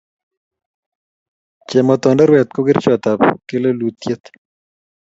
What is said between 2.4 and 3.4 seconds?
ko kerichot ab